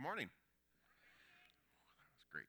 [0.00, 0.30] good morning.
[1.98, 2.46] That was great.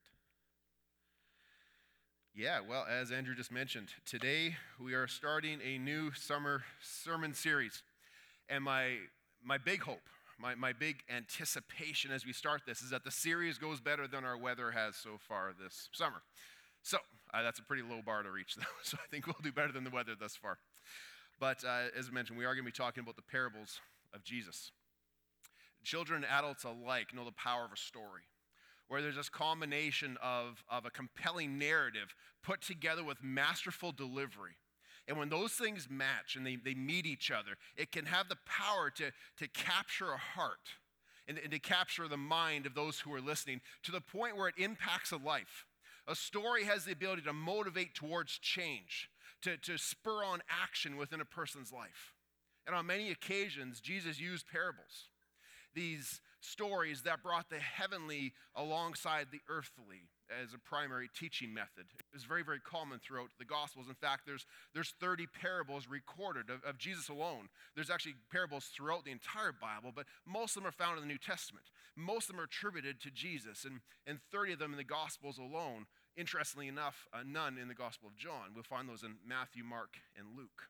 [2.34, 7.84] Yeah, well, as Andrew just mentioned, today we are starting a new summer sermon series.
[8.48, 8.96] And my,
[9.44, 10.04] my big hope,
[10.40, 14.24] my, my big anticipation as we start this is that the series goes better than
[14.24, 16.22] our weather has so far this summer.
[16.84, 17.00] So
[17.34, 18.64] uh, that's a pretty low bar to reach, though.
[18.84, 20.58] So I think we'll do better than the weather thus far.
[21.38, 23.82] But uh, as I mentioned, we are going to be talking about the parables
[24.14, 24.72] of Jesus.
[25.84, 28.24] Children and adults alike know the power of a story,
[28.88, 34.58] where there's this combination of, of a compelling narrative put together with masterful delivery.
[35.08, 38.38] And when those things match and they, they meet each other, it can have the
[38.46, 40.70] power to, to capture a heart
[41.28, 44.48] and, and to capture the mind of those who are listening to the point where
[44.48, 45.66] it impacts a life.
[46.08, 49.10] A story has the ability to motivate towards change,
[49.42, 52.14] to, to spur on action within a person's life.
[52.68, 55.10] And on many occasions, Jesus used parables,
[55.74, 61.86] these stories that brought the heavenly alongside the earthly as a primary teaching method.
[62.00, 63.88] It was very, very common throughout the Gospels.
[63.88, 67.50] In fact, there's, there's 30 parables recorded of, of Jesus alone.
[67.76, 71.12] There's actually parables throughout the entire Bible, but most of them are found in the
[71.12, 71.66] New Testament.
[71.96, 75.38] Most of them are attributed to Jesus, and, and 30 of them in the Gospels
[75.38, 75.86] alone.
[76.16, 78.52] Interestingly enough, uh, none in the Gospel of John.
[78.54, 80.70] We'll find those in Matthew, Mark, and Luke.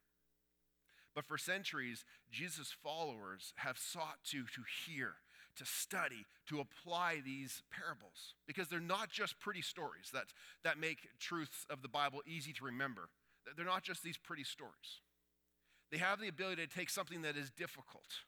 [1.16, 5.16] But for centuries, Jesus' followers have sought to, to hear,
[5.58, 10.28] to study, to apply these parables because they're not just pretty stories that,
[10.64, 13.10] that make truths of the Bible easy to remember.
[13.56, 15.02] They're not just these pretty stories.
[15.92, 18.24] They have the ability to take something that is difficult,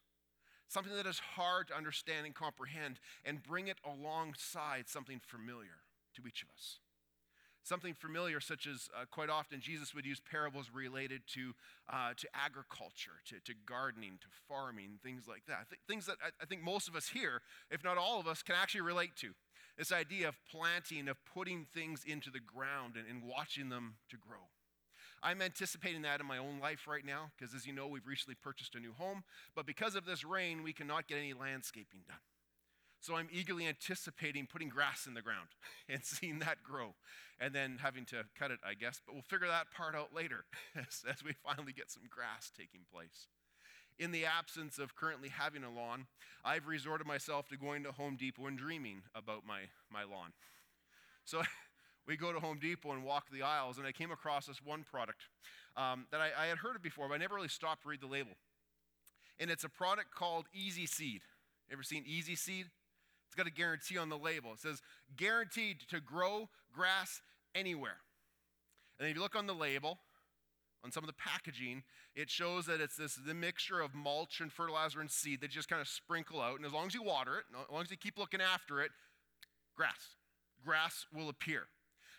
[0.68, 5.84] something that is hard to understand and comprehend, and bring it alongside something familiar
[6.16, 6.80] to each of us
[7.64, 11.54] something familiar, such as uh, quite often Jesus would use parables related to,
[11.92, 15.70] uh, to agriculture, to, to gardening, to farming, things like that.
[15.70, 18.44] Th- things that I, I think most of us here, if not all of us,
[18.44, 19.30] can actually relate to.
[19.78, 24.18] This idea of planting, of putting things into the ground and, and watching them to
[24.18, 24.50] grow.
[25.24, 28.36] I'm anticipating that in my own life right now because, as you know, we've recently
[28.36, 29.24] purchased a new home.
[29.56, 32.18] But because of this rain, we cannot get any landscaping done.
[33.04, 35.50] So I'm eagerly anticipating putting grass in the ground
[35.90, 36.96] and seeing that grow
[37.38, 39.02] and then having to cut it, I guess.
[39.06, 42.86] But we'll figure that part out later as, as we finally get some grass taking
[42.90, 43.28] place.
[44.00, 46.08] In the absence of currently having a lawn,
[46.46, 50.32] I've resorted myself to going to Home Depot and dreaming about my, my lawn.
[51.26, 51.42] So
[52.08, 54.86] we go to Home Depot and walk the aisles, and I came across this one
[54.90, 55.28] product
[55.76, 58.00] um, that I, I, had heard of before, but I never really stopped to read
[58.00, 58.32] the label.
[59.40, 61.24] And it's a product called Easy Seed.
[61.70, 62.68] Ever seen Easy Seed?
[63.34, 64.54] It's got a guarantee on the label.
[64.54, 64.84] It says,
[65.18, 67.20] guaranteed to grow grass
[67.56, 67.98] anywhere.
[69.00, 69.98] And if you look on the label,
[70.84, 71.82] on some of the packaging,
[72.16, 75.54] it shows that it's this the mixture of mulch and fertilizer and seed that you
[75.56, 76.58] just kind of sprinkle out.
[76.58, 78.92] And as long as you water it, as long as you keep looking after it,
[79.76, 80.16] grass.
[80.64, 81.64] Grass will appear.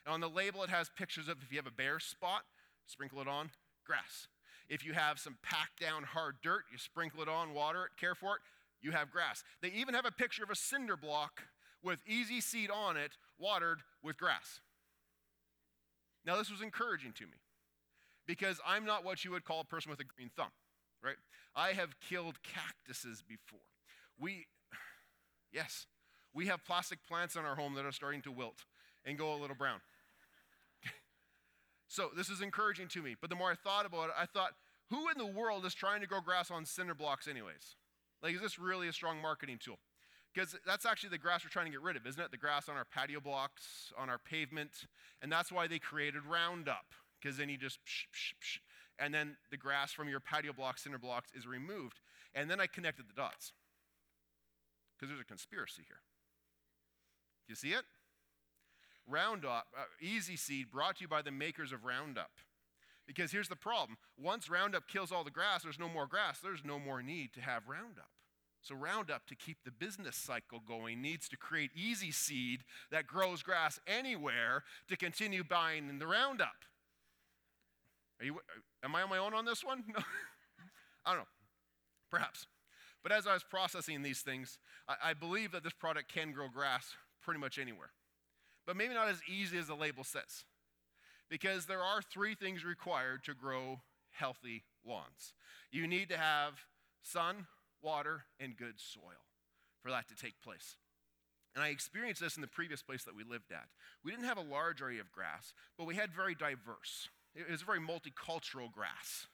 [0.04, 2.42] And on the label, it has pictures of if you have a bare spot,
[2.86, 3.50] sprinkle it on,
[3.86, 4.26] grass.
[4.68, 8.16] If you have some packed down hard dirt, you sprinkle it on, water it, care
[8.16, 8.42] for it,
[8.84, 9.42] you have grass.
[9.62, 11.42] They even have a picture of a cinder block
[11.82, 14.60] with easy seed on it, watered with grass.
[16.24, 17.38] Now, this was encouraging to me
[18.26, 20.52] because I'm not what you would call a person with a green thumb,
[21.02, 21.16] right?
[21.56, 23.60] I have killed cactuses before.
[24.18, 24.46] We,
[25.52, 25.86] yes,
[26.34, 28.64] we have plastic plants in our home that are starting to wilt
[29.04, 29.80] and go a little brown.
[31.88, 33.16] so this is encouraging to me.
[33.18, 34.52] But the more I thought about it, I thought,
[34.90, 37.76] who in the world is trying to grow grass on cinder blocks, anyways?
[38.24, 39.78] Like, is this really a strong marketing tool?
[40.32, 42.30] Because that's actually the grass we're trying to get rid of, isn't it?
[42.30, 44.86] The grass on our patio blocks, on our pavement.
[45.20, 46.86] And that's why they created Roundup,
[47.20, 48.58] because then you just psh, psh, psh,
[48.98, 52.00] and then the grass from your patio blocks, cinder blocks is removed.
[52.34, 53.52] And then I connected the dots.
[54.96, 56.00] Because there's a conspiracy here.
[57.46, 57.84] You see it?
[59.06, 62.30] Roundup, uh, Easy Seed, brought to you by the makers of Roundup.
[63.06, 66.64] Because here's the problem once Roundup kills all the grass, there's no more grass, there's
[66.64, 68.10] no more need to have Roundup.
[68.62, 73.42] So, Roundup, to keep the business cycle going, needs to create easy seed that grows
[73.42, 76.64] grass anywhere to continue buying in the Roundup.
[78.20, 78.40] Are you,
[78.82, 79.84] am I on my own on this one?
[79.94, 80.02] No.
[81.06, 81.28] I don't know.
[82.10, 82.46] Perhaps.
[83.02, 84.58] But as I was processing these things,
[84.88, 87.90] I, I believe that this product can grow grass pretty much anywhere.
[88.66, 90.46] But maybe not as easy as the label says.
[91.34, 93.80] Because there are three things required to grow
[94.12, 95.32] healthy lawns
[95.72, 96.60] you need to have
[97.02, 97.48] sun,
[97.82, 99.26] water, and good soil
[99.82, 100.76] for that to take place.
[101.56, 103.66] And I experienced this in the previous place that we lived at.
[104.04, 107.08] We didn't have a large area of grass, but we had very diverse.
[107.34, 109.26] It was very multicultural grass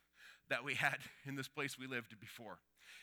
[0.49, 2.61] that we had in this place we lived before.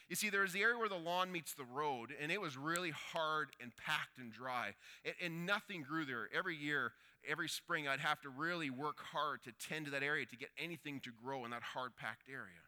[0.10, 2.58] You see, there was the area where the lawn meets the road, and it was
[2.58, 4.74] really hard and packed and dry,
[5.06, 6.28] and, and nothing grew there.
[6.34, 6.94] Every year,
[7.28, 10.50] every spring, I'd have to really work hard to tend to that area to get
[10.58, 12.64] anything to grow in that hard packed area.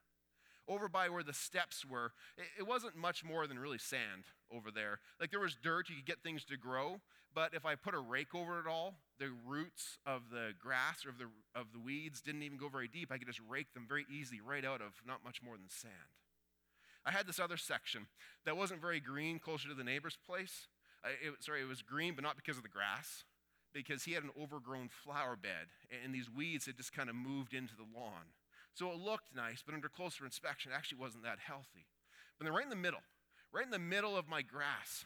[0.68, 2.12] Over by where the steps were,
[2.58, 4.26] it, wasn't much more than really sand
[4.56, 5.00] over there.
[5.20, 7.02] Like there was dirt, you could get things to grow,
[7.34, 11.10] but if I put a rake over it all, the roots of the grass or
[11.10, 11.26] of the,
[11.56, 13.12] of the weeds didn't even go very deep.
[13.12, 15.94] I could just rake them very easily right out of not much more than sand.
[17.06, 18.08] I had this other section
[18.46, 20.68] that wasn't very green closer to the neighbor's place.
[21.04, 23.24] it, sorry, it was green, but not because of the grass,
[23.74, 25.68] because he had an overgrown flower bed,
[26.04, 28.34] and these weeds had just kind of moved into the lawn.
[28.74, 31.88] So it looked nice, but under closer inspection, it actually wasn't that healthy.
[32.38, 33.02] But then right in the middle,
[33.52, 35.06] right in the middle of my grass,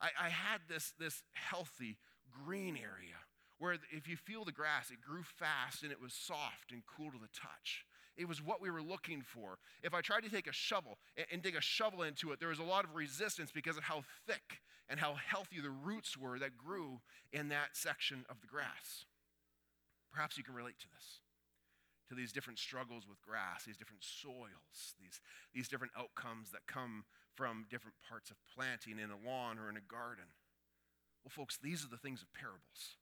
[0.00, 1.98] I, I had this, this healthy
[2.44, 3.16] green area
[3.58, 7.10] where if you feel the grass, it grew fast and it was soft and cool
[7.10, 7.86] to the touch.
[8.16, 9.58] It was what we were looking for.
[9.82, 12.50] If I tried to take a shovel and, and dig a shovel into it, there
[12.50, 16.38] was a lot of resistance because of how thick and how healthy the roots were
[16.38, 17.00] that grew
[17.32, 19.04] in that section of the grass.
[20.12, 21.20] Perhaps you can relate to this,
[22.08, 25.20] to these different struggles with grass, these different soils, these,
[25.54, 27.04] these different outcomes that come
[27.34, 30.30] from different parts of planting in a lawn or in a garden.
[31.24, 33.00] Well, folks, these are the things of parables.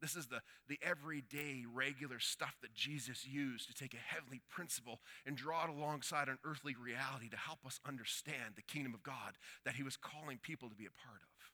[0.00, 5.00] This is the, the everyday, regular stuff that Jesus used to take a heavenly principle
[5.26, 9.36] and draw it alongside an earthly reality to help us understand the kingdom of God
[9.64, 11.52] that he was calling people to be a part of.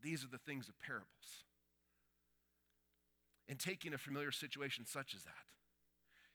[0.00, 1.44] These are the things of parables.
[3.48, 5.50] And taking a familiar situation such as that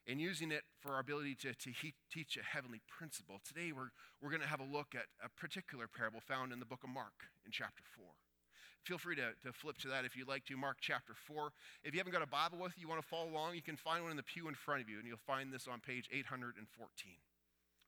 [0.06, 3.92] and using it for our ability to, to he, teach a heavenly principle, today we're,
[4.22, 6.90] we're going to have a look at a particular parable found in the book of
[6.90, 8.06] Mark in chapter 4
[8.88, 10.56] feel free to, to flip to that if you'd like to.
[10.56, 11.52] Mark chapter 4.
[11.84, 13.76] If you haven't got a Bible with you, you want to follow along, you can
[13.76, 16.08] find one in the pew in front of you, and you'll find this on page
[16.10, 16.56] 814.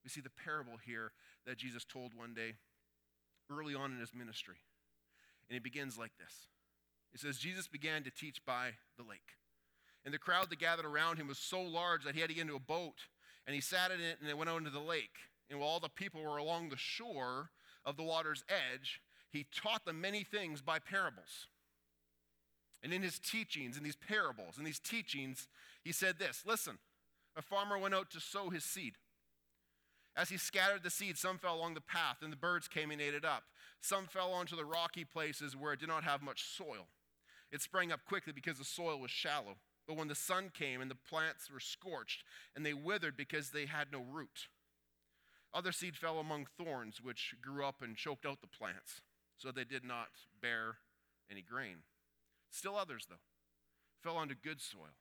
[0.03, 1.13] We see the parable here
[1.47, 2.55] that Jesus told one day
[3.49, 4.57] early on in his ministry.
[5.49, 6.47] And it begins like this
[7.13, 9.37] It says, Jesus began to teach by the lake.
[10.03, 12.41] And the crowd that gathered around him was so large that he had to get
[12.41, 13.07] into a boat,
[13.47, 15.15] and he sat in it and it went out into the lake.
[15.49, 17.51] And while all the people were along the shore
[17.85, 19.01] of the water's edge,
[19.31, 21.47] he taught them many things by parables.
[22.81, 25.47] And in his teachings, in these parables, in these teachings,
[25.83, 26.77] he said this Listen,
[27.35, 28.93] a farmer went out to sow his seed.
[30.15, 32.99] As he scattered the seed, some fell along the path, and the birds came and
[32.99, 33.43] ate it up.
[33.79, 36.87] Some fell onto the rocky places where it did not have much soil.
[37.51, 39.57] It sprang up quickly because the soil was shallow.
[39.87, 42.23] But when the sun came and the plants were scorched,
[42.55, 44.47] and they withered because they had no root.
[45.53, 49.01] Other seed fell among thorns, which grew up and choked out the plants
[49.39, 50.09] so they did not
[50.41, 50.75] bear
[51.31, 51.77] any grain.
[52.51, 53.15] Still others, though,
[54.03, 54.95] fell onto good soil.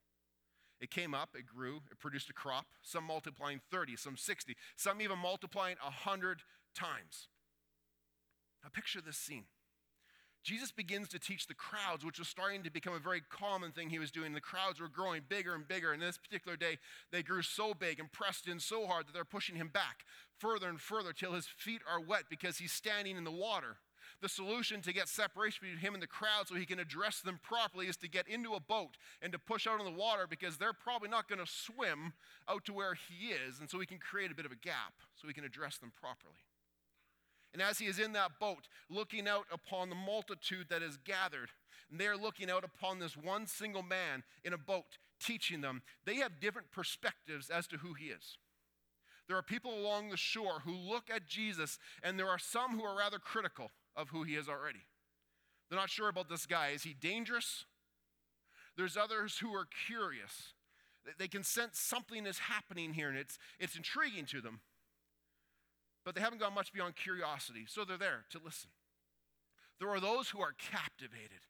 [0.80, 5.02] It came up, it grew, it produced a crop, some multiplying 30, some 60, some
[5.02, 6.42] even multiplying 100
[6.74, 7.26] times.
[8.62, 9.44] Now, picture this scene.
[10.44, 13.90] Jesus begins to teach the crowds, which was starting to become a very common thing
[13.90, 14.32] he was doing.
[14.32, 15.92] The crowds were growing bigger and bigger.
[15.92, 16.78] And this particular day,
[17.10, 20.04] they grew so big and pressed in so hard that they're pushing him back
[20.38, 23.78] further and further till his feet are wet because he's standing in the water.
[24.20, 27.38] The solution to get separation between him and the crowd so he can address them
[27.40, 30.56] properly is to get into a boat and to push out on the water because
[30.56, 32.14] they're probably not going to swim
[32.48, 33.60] out to where he is.
[33.60, 35.92] And so he can create a bit of a gap so he can address them
[36.00, 36.42] properly.
[37.52, 41.50] And as he is in that boat, looking out upon the multitude that is gathered,
[41.90, 46.16] and they're looking out upon this one single man in a boat, teaching them, they
[46.16, 48.36] have different perspectives as to who he is.
[49.28, 52.84] There are people along the shore who look at Jesus, and there are some who
[52.84, 54.86] are rather critical of who he is already.
[55.68, 56.68] They're not sure about this guy.
[56.68, 57.66] Is he dangerous?
[58.76, 60.54] There's others who are curious.
[61.18, 64.60] They can sense something is happening here, and it's, it's intriguing to them.
[66.04, 68.70] But they haven't gone much beyond curiosity, so they're there to listen.
[69.80, 71.40] There are those who are captivated.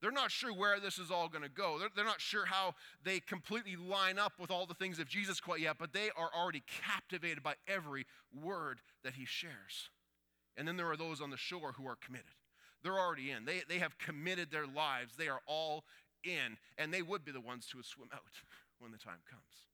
[0.00, 1.78] They're not sure where this is all going to go.
[1.78, 2.74] They're, they're, not sure how
[3.04, 6.30] they completely line up with all the things of Jesus quite yet, but they are
[6.36, 9.90] already captivated by every word that he shares.
[10.58, 12.34] And then there are those on the shore who are committed.
[12.82, 13.44] They're already in.
[13.44, 15.14] They, they have committed their lives.
[15.16, 15.84] They are all
[16.24, 16.58] in.
[16.76, 18.20] And they would be the ones would swim out
[18.80, 19.64] when the time comes.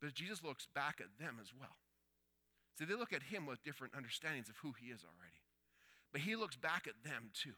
[0.00, 1.76] But Jesus looks back at them as well.
[2.78, 5.40] See, they look at him with different understandings of who he is already.
[6.12, 7.54] But he looks back at them too.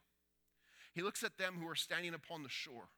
[0.94, 2.90] He looks at them who are standing upon the shore.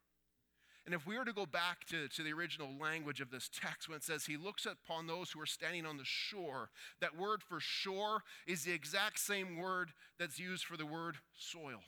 [0.85, 3.89] And if we were to go back to, to the original language of this text,
[3.89, 6.69] when it says he looks upon those who are standing on the shore,
[7.01, 11.81] that word for shore is the exact same word that's used for the word soil.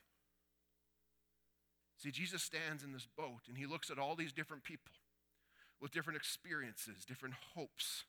[1.99, 4.93] See, Jesus stands in this boat and he looks at all these different people
[5.81, 8.05] with different experiences, different hopes,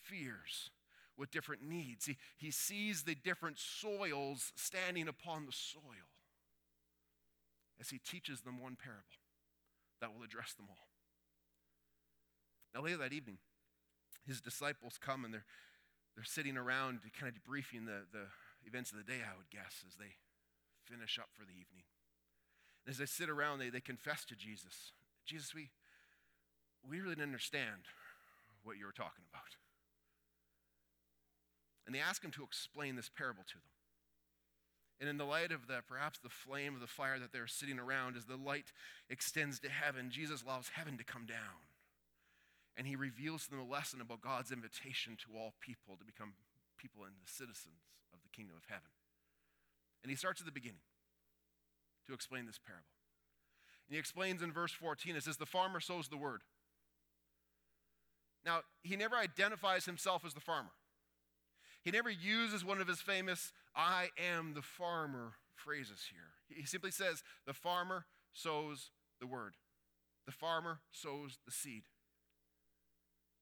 [0.00, 0.70] fears,
[1.16, 2.06] with different needs.
[2.06, 5.82] He, he sees the different soils standing upon the soil
[7.80, 9.21] as he teaches them one parable
[10.02, 10.90] that will address them all.
[12.74, 13.38] Now, later that evening,
[14.26, 15.46] his disciples come and they're,
[16.16, 18.26] they're sitting around kind of debriefing the, the
[18.66, 20.18] events of the day, I would guess, as they
[20.84, 21.86] finish up for the evening.
[22.84, 24.92] And as they sit around, they, they confess to Jesus
[25.26, 25.70] Jesus, we,
[26.88, 27.86] we really didn't understand
[28.64, 29.56] what you were talking about.
[31.86, 33.72] And they ask him to explain this parable to them.
[35.00, 37.78] And in the light of that, perhaps the flame of the fire that they're sitting
[37.78, 38.72] around, as the light
[39.10, 41.66] extends to heaven, Jesus allows heaven to come down.
[42.76, 46.34] And he reveals to them a lesson about God's invitation to all people to become
[46.78, 47.82] people and the citizens
[48.14, 48.90] of the kingdom of heaven.
[50.02, 50.86] And he starts at the beginning
[52.06, 52.86] to explain this parable.
[53.88, 56.42] And he explains in verse 14, it says, The farmer sows the word.
[58.44, 60.70] Now, he never identifies himself as the farmer.
[61.82, 66.30] He never uses one of his famous, I am the farmer phrases here.
[66.48, 69.54] He simply says, The farmer sows the word,
[70.26, 71.84] the farmer sows the seed.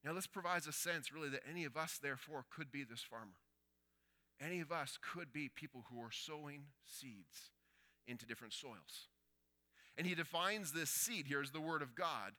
[0.04, 3.36] Now, this provides a sense, really, that any of us, therefore, could be this farmer.
[4.40, 7.50] Any of us could be people who are sowing seeds
[8.06, 9.09] into different soils.
[10.00, 12.32] And he defines this seed here as the Word of God,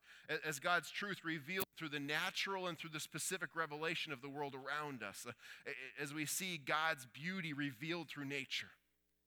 [0.43, 4.55] as God's truth revealed through the natural and through the specific revelation of the world
[4.55, 5.27] around us.
[6.01, 8.71] As we see God's beauty revealed through nature,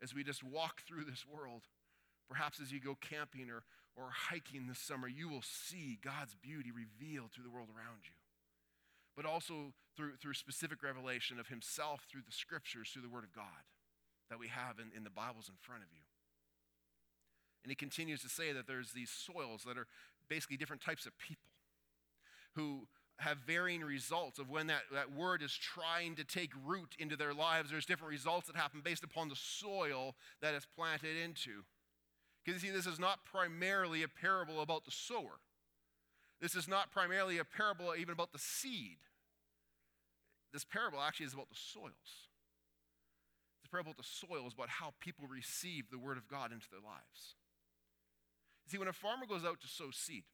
[0.03, 1.62] as we just walk through this world,
[2.29, 3.62] perhaps as you go camping or,
[3.95, 8.19] or hiking this summer, you will see God's beauty revealed through the world around you.
[9.14, 13.33] But also through, through specific revelation of Himself through the scriptures, through the Word of
[13.33, 13.62] God
[14.29, 16.03] that we have in, in the Bibles in front of you.
[17.64, 19.87] And he continues to say that there's these soils that are
[20.28, 21.50] basically different types of people
[22.54, 22.87] who
[23.18, 27.33] have varying results of when that, that word is trying to take root into their
[27.33, 27.71] lives.
[27.71, 31.64] There's different results that happen based upon the soil that it's planted into.
[32.44, 35.40] Because you see, this is not primarily a parable about the sower.
[36.40, 38.99] This is not primarily a parable even about the seed.
[40.52, 42.28] This parable actually is about the soils.
[43.62, 46.66] This parable about the soil is about how people receive the word of God into
[46.71, 47.37] their lives.
[48.66, 50.25] See, when a farmer goes out to sow seed,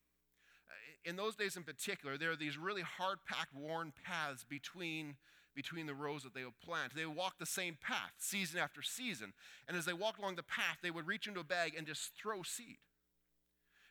[0.68, 5.16] uh, in those days in particular, there are these really hard packed, worn paths between,
[5.54, 6.94] between the rows that they would plant.
[6.94, 9.32] They would walk the same path season after season.
[9.66, 12.12] And as they walked along the path, they would reach into a bag and just
[12.14, 12.78] throw seed.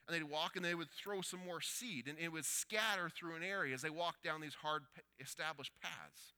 [0.08, 3.36] And they'd walk and they would throw some more seed, and it would scatter through
[3.36, 4.84] an area as they walked down these hard
[5.20, 6.34] established paths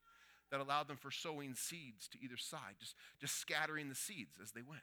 [0.51, 4.51] that allowed them for sowing seeds to either side, just, just scattering the seeds as
[4.51, 4.81] they went.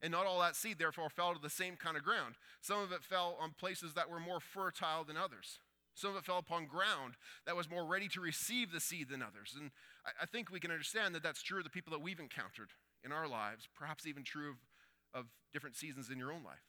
[0.00, 2.36] And not all that seed, therefore, fell to the same kind of ground.
[2.60, 5.58] Some of it fell on places that were more fertile than others.
[5.94, 7.14] Some of it fell upon ground
[7.44, 9.56] that was more ready to receive the seed than others.
[9.58, 9.72] And
[10.06, 12.70] I, I think we can understand that that's true of the people that we've encountered
[13.04, 16.62] in our lives, perhaps even true of, of different seasons in your own life.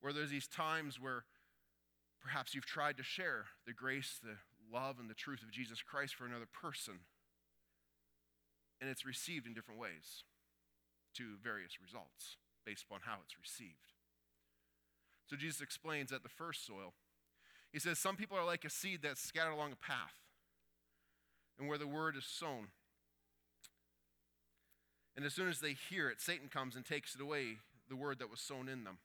[0.00, 1.24] Where there's these times where
[2.20, 4.38] perhaps you've tried to share the grace, the
[4.72, 6.94] love, and the truth of Jesus Christ for another person,
[8.80, 10.24] and it's received in different ways
[11.18, 13.92] to various results based upon how it's received.
[15.26, 16.94] So Jesus explains that the first soil,
[17.72, 20.14] he says, Some people are like a seed that's scattered along a path
[21.58, 22.68] and where the word is sown.
[25.16, 27.58] And as soon as they hear it, Satan comes and takes it away,
[27.88, 28.98] the word that was sown in them.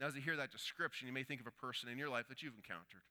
[0.00, 2.26] Now, as you hear that description, you may think of a person in your life
[2.28, 3.02] that you've encountered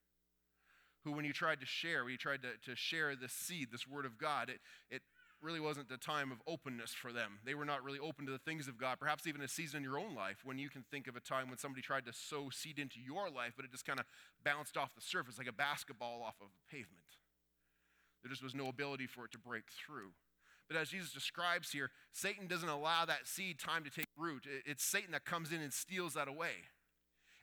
[1.04, 3.88] who, when you tried to share, when you tried to, to share this seed, this
[3.88, 4.60] word of God, it,
[4.90, 5.02] it
[5.42, 7.40] really wasn't the time of openness for them.
[7.46, 9.00] They were not really open to the things of God.
[9.00, 11.48] Perhaps even a season in your own life when you can think of a time
[11.48, 14.06] when somebody tried to sow seed into your life, but it just kind of
[14.44, 17.18] bounced off the surface like a basketball off of a pavement.
[18.22, 20.12] There just was no ability for it to break through.
[20.68, 24.46] But as Jesus describes here, Satan doesn't allow that seed time to take root.
[24.66, 26.68] It's Satan that comes in and steals that away.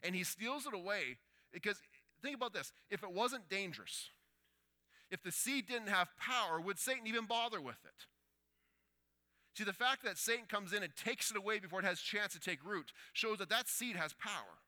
[0.03, 1.17] And he steals it away
[1.51, 1.81] because,
[2.21, 4.11] think about this if it wasn't dangerous,
[5.09, 8.05] if the seed didn't have power, would Satan even bother with it?
[9.57, 12.33] See, the fact that Satan comes in and takes it away before it has chance
[12.33, 14.61] to take root shows that that seed has power.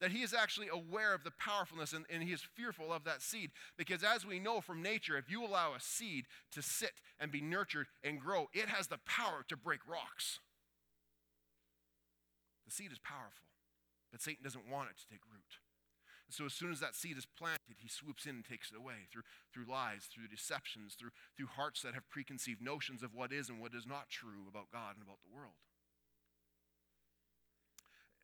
[0.00, 3.20] That he is actually aware of the powerfulness and, and he is fearful of that
[3.20, 3.50] seed.
[3.76, 7.40] Because as we know from nature, if you allow a seed to sit and be
[7.40, 10.38] nurtured and grow, it has the power to break rocks.
[12.66, 13.46] The seed is powerful,
[14.10, 15.65] but Satan doesn't want it to take root.
[16.26, 18.76] And so as soon as that seed is planted, he swoops in and takes it
[18.76, 23.32] away through, through lies, through deceptions, through, through hearts that have preconceived notions of what
[23.32, 25.54] is and what is not true about God and about the world.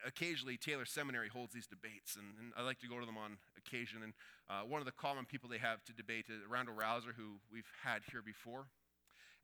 [0.05, 3.39] occasionally Taylor Seminary holds these debates, and, and I like to go to them on
[3.57, 4.03] occasion.
[4.03, 4.15] And
[4.51, 7.71] uh, one of the common people they have to debate is Randal Rauser, who we've
[7.85, 8.67] had here before.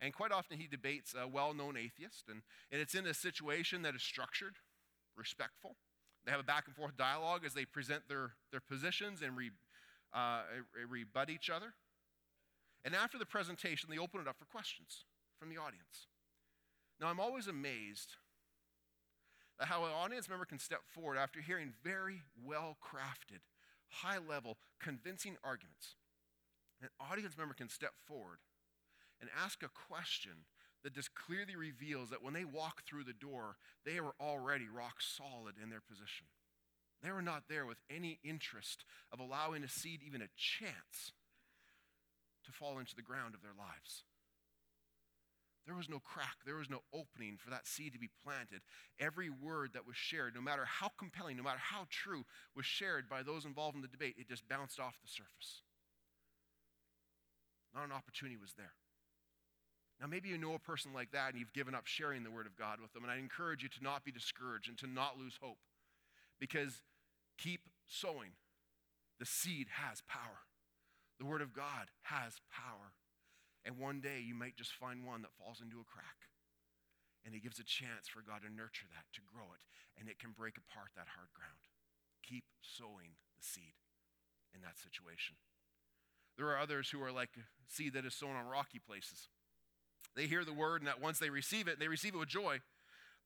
[0.01, 3.83] And quite often he debates a well known atheist, and, and it's in a situation
[3.83, 4.55] that is structured,
[5.15, 5.77] respectful.
[6.29, 9.49] They have a back and forth dialogue as they present their, their positions and re,
[10.13, 10.41] uh,
[10.87, 11.73] rebut each other.
[12.85, 15.05] And after the presentation, they open it up for questions
[15.39, 16.05] from the audience.
[17.01, 18.17] Now, I'm always amazed
[19.59, 23.39] at how an audience member can step forward after hearing very well crafted,
[23.87, 25.95] high level, convincing arguments.
[26.79, 28.37] An audience member can step forward
[29.19, 30.45] and ask a question
[30.83, 35.01] that just clearly reveals that when they walk through the door, they were already rock
[35.01, 36.27] solid in their position.
[37.03, 41.13] They were not there with any interest of allowing a seed even a chance
[42.45, 44.03] to fall into the ground of their lives.
[45.65, 48.61] There was no crack, there was no opening for that seed to be planted.
[48.99, 53.07] Every word that was shared, no matter how compelling, no matter how true, was shared
[53.07, 54.15] by those involved in the debate.
[54.17, 55.61] It just bounced off the surface.
[57.75, 58.73] Not an opportunity was there.
[59.99, 62.45] Now, maybe you know a person like that and you've given up sharing the Word
[62.45, 65.19] of God with them, and I encourage you to not be discouraged and to not
[65.19, 65.59] lose hope
[66.39, 66.81] because
[67.37, 68.31] keep sowing.
[69.19, 70.47] The seed has power,
[71.19, 72.95] the Word of God has power.
[73.67, 76.31] And one day you might just find one that falls into a crack.
[77.27, 79.59] And He gives a chance for God to nurture that, to grow it,
[79.99, 81.67] and it can break apart that hard ground.
[82.23, 83.75] Keep sowing the seed
[84.55, 85.35] in that situation.
[86.39, 87.35] There are others who are like
[87.67, 89.27] seed that is sown on rocky places.
[90.15, 92.59] They hear the word, and that once they receive it, they receive it with joy.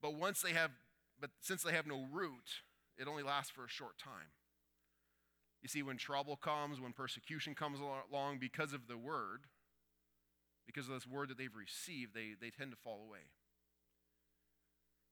[0.01, 0.71] But once they have,
[1.19, 2.61] but since they have no root,
[2.97, 4.31] it only lasts for a short time.
[5.61, 9.45] You see, when trouble comes, when persecution comes along because of the word,
[10.65, 13.31] because of this word that they've received, they, they tend to fall away.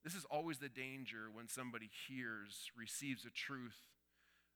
[0.04, 3.88] This is always the danger when somebody hears, receives the truth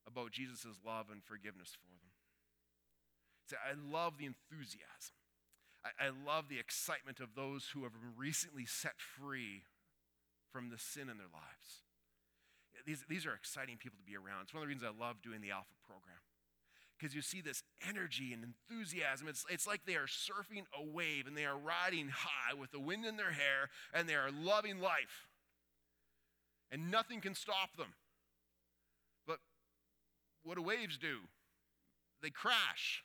[0.08, 2.12] about Jesus' love and forgiveness for them.
[3.50, 5.16] See, I love the enthusiasm.
[5.86, 9.64] I, I love the excitement of those who have been recently set free
[10.52, 11.86] from the sin in their lives.
[12.86, 14.44] These, these are exciting people to be around.
[14.44, 16.18] It's one of the reasons I love doing the Alpha program.
[16.98, 19.28] Because you see this energy and enthusiasm.
[19.28, 22.80] It's, it's like they are surfing a wave and they are riding high with the
[22.80, 25.28] wind in their hair and they are loving life.
[26.72, 27.94] And nothing can stop them.
[29.28, 29.40] But
[30.44, 31.20] what do waves do?
[32.22, 33.04] They crash.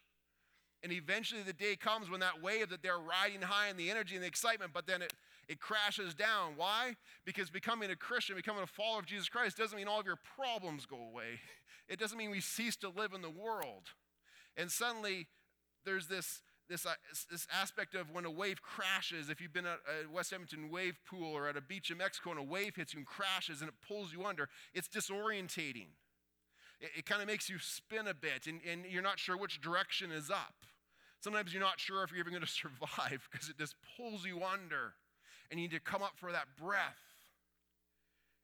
[0.82, 4.14] And eventually the day comes when that wave that they're riding high in the energy
[4.14, 5.12] and the excitement, but then it,
[5.46, 6.54] it crashes down.
[6.56, 6.96] Why?
[7.26, 10.18] Because becoming a Christian, becoming a follower of Jesus Christ doesn't mean all of your
[10.36, 11.40] problems go away.
[11.88, 13.88] It doesn't mean we cease to live in the world.
[14.56, 15.26] And suddenly
[15.84, 16.94] there's this, this, uh,
[17.30, 20.98] this aspect of when a wave crashes, if you've been at a West Edmonton wave
[21.08, 23.68] pool or at a beach in Mexico and a wave hits you and crashes and
[23.68, 25.88] it pulls you under, it's disorientating.
[26.80, 29.60] It, it kind of makes you spin a bit and, and you're not sure which
[29.60, 30.54] direction is up.
[31.20, 34.42] Sometimes you're not sure if you're even going to survive because it just pulls you
[34.42, 34.94] under
[35.50, 36.98] and you need to come up for that breath.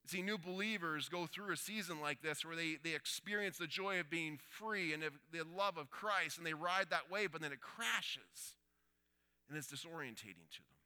[0.07, 3.99] See, new believers go through a season like this where they, they experience the joy
[3.99, 7.51] of being free and the love of Christ, and they ride that wave, but then
[7.51, 8.55] it crashes.
[9.49, 10.79] And it's disorientating to them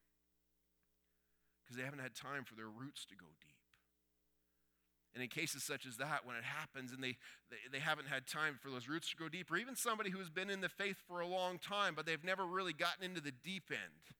[1.65, 3.60] because they haven't had time for their roots to go deep.
[5.15, 7.17] And in cases such as that, when it happens and they,
[7.51, 10.31] they, they, haven't had time for those roots to go deep, or even somebody who's
[10.31, 13.33] been in the faith for a long time, but they've never really gotten into the
[13.33, 14.15] deep end.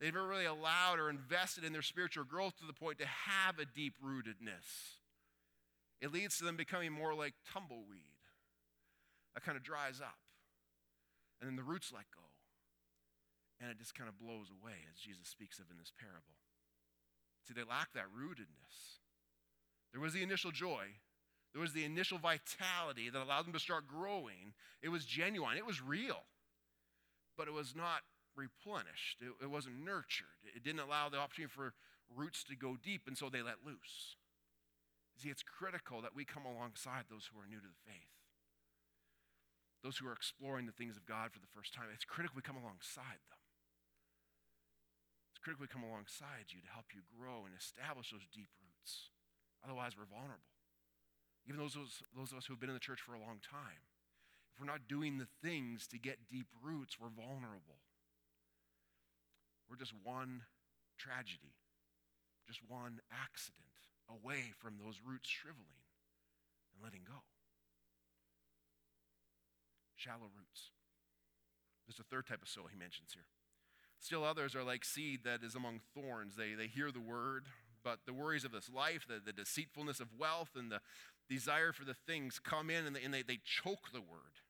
[0.00, 3.58] They've never really allowed or invested in their spiritual growth to the point to have
[3.58, 5.00] a deep rootedness.
[6.02, 8.20] It leads to them becoming more like tumbleweed.
[9.32, 10.18] That kind of dries up.
[11.40, 12.20] And then the roots let go.
[13.60, 16.36] And it just kind of blows away, as Jesus speaks of in this parable.
[17.48, 19.03] See, they lack that rootedness.
[19.94, 20.98] There was the initial joy,
[21.54, 24.52] there was the initial vitality that allowed them to start growing.
[24.82, 26.26] It was genuine, it was real,
[27.38, 28.02] but it was not
[28.34, 30.42] replenished, it, it wasn't nurtured.
[30.50, 31.74] It didn't allow the opportunity for
[32.10, 34.18] roots to go deep, and so they let loose.
[35.14, 38.18] See, it's critical that we come alongside those who are new to the faith,
[39.86, 41.86] those who are exploring the things of God for the first time.
[41.94, 43.42] It's critical we come alongside them.
[45.30, 49.13] It's critical we come alongside you to help you grow and establish those deep roots.
[49.64, 50.52] Otherwise, we're vulnerable.
[51.48, 53.40] Even those, those those of us who have been in the church for a long
[53.40, 53.84] time,
[54.52, 57.80] if we're not doing the things to get deep roots, we're vulnerable.
[59.68, 60.42] We're just one
[60.98, 61.56] tragedy,
[62.46, 63.64] just one accident
[64.08, 65.82] away from those roots shriveling
[66.72, 67.24] and letting go.
[69.96, 70.70] Shallow roots.
[71.86, 73.26] There's a third type of soil he mentions here.
[73.98, 76.36] Still others are like seed that is among thorns.
[76.36, 77.46] They, they hear the word,
[77.84, 80.80] but the worries of this life, the, the deceitfulness of wealth, and the
[81.28, 84.40] desire for the things come in and they, and they, they choke the word.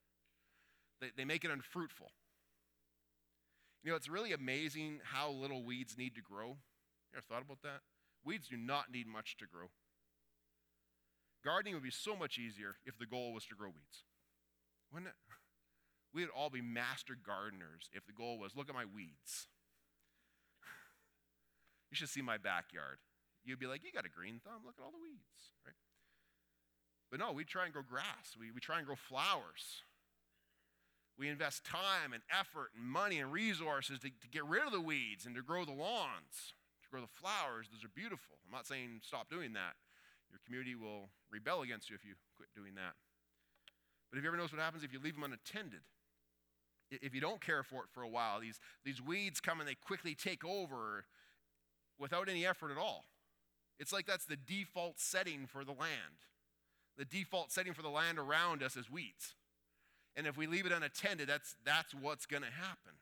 [1.00, 2.12] They, they make it unfruitful.
[3.82, 6.56] You know, it's really amazing how little weeds need to grow.
[7.12, 7.80] You ever thought about that?
[8.24, 9.66] Weeds do not need much to grow.
[11.44, 14.04] Gardening would be so much easier if the goal was to grow weeds.
[14.92, 15.16] Wouldn't it?
[16.14, 19.48] We would all be master gardeners if the goal was look at my weeds.
[21.90, 22.98] You should see my backyard.
[23.44, 25.76] You'd be like, you got a green thumb, look at all the weeds, right?
[27.11, 28.35] But no, we try and grow grass.
[28.38, 29.85] We, we try and grow flowers.
[31.16, 34.80] We invest time and effort and money and resources to, to get rid of the
[34.80, 37.68] weeds and to grow the lawns, to grow the flowers.
[37.70, 38.38] Those are beautiful.
[38.44, 39.74] I'm not saying stop doing that.
[40.30, 42.94] Your community will rebel against you if you quit doing that.
[44.11, 45.80] But have you ever noticed what happens if you leave them unattended?
[46.90, 49.74] If you don't care for it for a while, these, these weeds come and they
[49.74, 51.04] quickly take over
[51.98, 53.04] without any effort at all.
[53.78, 56.22] It's like that's the default setting for the land.
[56.96, 59.34] The default setting for the land around us is weeds.
[60.16, 62.92] And if we leave it unattended, that's, that's what's going to happen.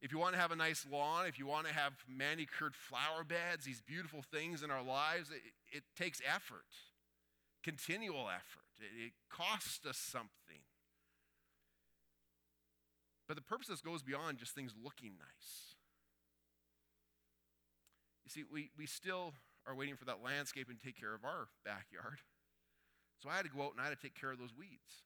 [0.00, 3.24] If you want to have a nice lawn, if you want to have manicured flower
[3.24, 6.66] beds, these beautiful things in our lives, it, it takes effort,
[7.64, 8.68] continual effort.
[8.78, 10.62] It, it costs us something.
[13.26, 15.74] But the purpose of this goes beyond just things looking nice.
[18.24, 19.32] You see, we, we still
[19.66, 22.18] are waiting for that landscape and take care of our backyard.
[23.22, 25.00] So I had to go out and I had to take care of those weeds.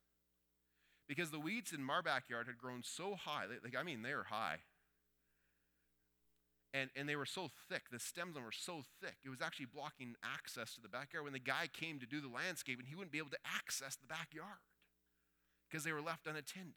[1.06, 4.26] Because the weeds in our backyard had grown so high, like, I mean, they were
[4.28, 4.58] high.
[6.74, 9.40] And, and they were so thick, the stems of them were so thick, it was
[9.40, 11.24] actually blocking access to the backyard.
[11.24, 14.06] When the guy came to do the landscaping, he wouldn't be able to access the
[14.06, 14.62] backyard
[15.68, 16.74] because they were left unattended.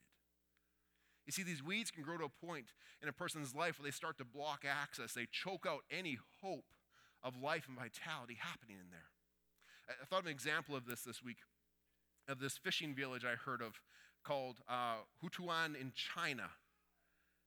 [1.26, 3.92] You see, these weeds can grow to a point in a person's life where they
[3.92, 5.14] start to block access.
[5.14, 6.66] They choke out any hope
[7.24, 9.08] of life and vitality happening in there.
[9.90, 11.38] I thought of an example of this this week,
[12.28, 13.80] of this fishing village I heard of
[14.24, 16.50] called uh, Houtouwan in China.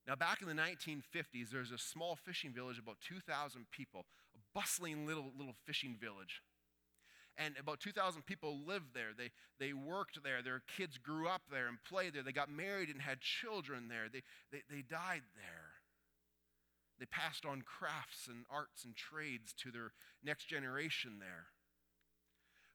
[0.07, 4.39] Now, back in the 1950s, there was a small fishing village, about 2,000 people, a
[4.55, 6.43] bustling little, little fishing village.
[7.39, 9.11] And about 2,000 people lived there.
[9.17, 10.43] They, they worked there.
[10.43, 12.23] Their kids grew up there and played there.
[12.23, 14.09] They got married and had children there.
[14.11, 15.66] They, they, they died there.
[16.99, 19.93] They passed on crafts and arts and trades to their
[20.25, 21.47] next generation there.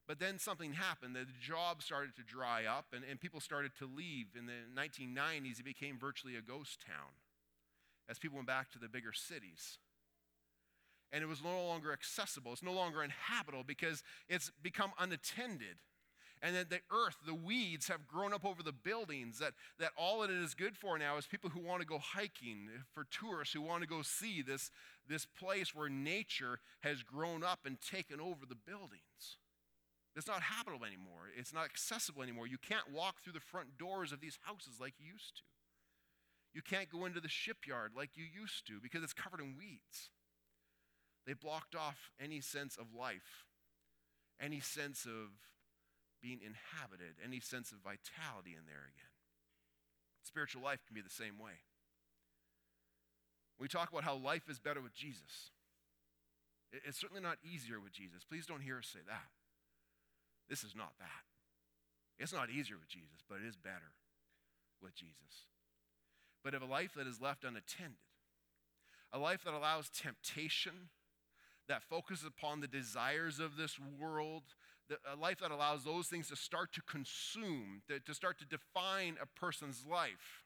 [0.06, 1.14] But then something happened.
[1.14, 4.26] The job started to dry up and, and people started to leave.
[4.36, 7.12] In the 1990s, it became virtually a ghost town
[8.08, 9.78] as people went back to the bigger cities.
[11.12, 15.76] And it was no longer accessible, it's no longer inhabitable because it's become unattended.
[16.44, 19.38] And then the earth, the weeds have grown up over the buildings.
[19.38, 21.98] That, that all that it is good for now is people who want to go
[21.98, 24.72] hiking, for tourists who want to go see this,
[25.08, 29.38] this place where nature has grown up and taken over the buildings.
[30.16, 31.30] It's not habitable anymore.
[31.36, 32.48] It's not accessible anymore.
[32.48, 35.42] You can't walk through the front doors of these houses like you used to.
[36.52, 40.10] You can't go into the shipyard like you used to because it's covered in weeds.
[41.26, 43.46] They blocked off any sense of life,
[44.40, 45.30] any sense of
[46.22, 49.12] being inhabited, any sense of vitality in there again.
[50.22, 51.66] Spiritual life can be the same way.
[53.58, 55.50] We talk about how life is better with Jesus.
[56.72, 58.24] It's certainly not easier with Jesus.
[58.24, 59.28] Please don't hear us say that.
[60.48, 61.26] This is not that.
[62.18, 63.92] It's not easier with Jesus, but it is better
[64.80, 65.50] with Jesus.
[66.42, 67.98] But if a life that is left unattended,
[69.12, 70.88] a life that allows temptation,
[71.68, 74.42] that focuses upon the desires of this world,
[74.90, 79.26] a life that allows those things to start to consume, to, start to define a
[79.38, 80.44] person's life,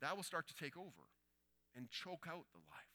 [0.00, 1.10] that will start to take over
[1.76, 2.92] and choke out the life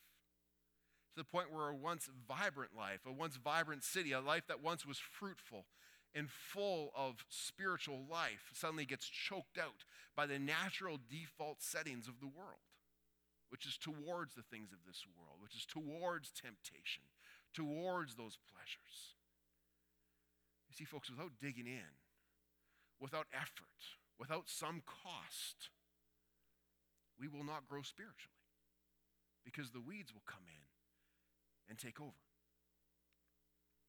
[1.14, 4.62] to the point where a once vibrant life, a once vibrant city, a life that
[4.62, 5.66] once was fruitful
[6.14, 9.84] and full of spiritual life, suddenly gets choked out
[10.16, 12.68] by the natural default settings of the world,
[13.50, 17.04] which is towards the things of this world, which is towards temptation,
[17.58, 19.18] towards those pleasures.
[20.70, 21.98] You see, folks, without digging in,
[23.02, 23.82] without effort,
[24.20, 25.74] without some cost,
[27.20, 28.38] we will not grow spiritually
[29.44, 30.62] because the weeds will come in
[31.68, 32.22] and take over.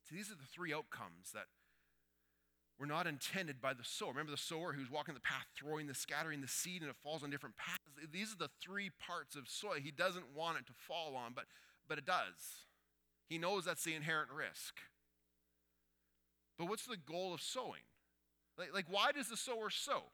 [0.09, 1.53] See, these are the three outcomes that
[2.79, 4.11] were not intended by the sower.
[4.11, 7.23] Remember the sower who's walking the path, throwing the, scattering the seed, and it falls
[7.23, 7.83] on different paths.
[8.11, 11.45] These are the three parts of soil he doesn't want it to fall on, but,
[11.87, 12.68] but it does.
[13.29, 14.75] He knows that's the inherent risk.
[16.59, 17.83] But what's the goal of sowing?
[18.59, 20.05] Like, like why does the sower sow?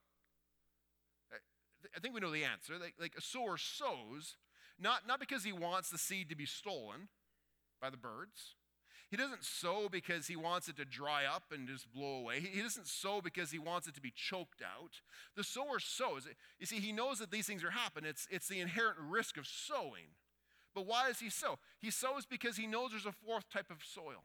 [1.94, 2.74] I think we know the answer.
[2.80, 4.36] Like, like a sower sows
[4.78, 7.08] not, not because he wants the seed to be stolen,
[7.80, 8.54] by the birds.
[9.10, 12.40] He doesn't sow because he wants it to dry up and just blow away.
[12.40, 15.00] He doesn't sow because he wants it to be choked out.
[15.36, 16.26] The sower sows.
[16.58, 18.10] You see, he knows that these things are happening.
[18.10, 20.16] It's, it's the inherent risk of sowing.
[20.74, 21.58] But why does he sow?
[21.80, 24.24] He sows because he knows there's a fourth type of soil.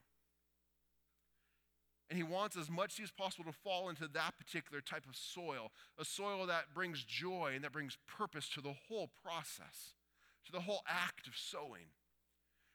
[2.10, 5.72] And he wants as much as possible to fall into that particular type of soil,
[6.00, 9.94] a soil that brings joy and that brings purpose to the whole process,
[10.46, 11.94] to the whole act of sowing.